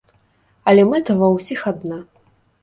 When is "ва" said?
1.19-1.29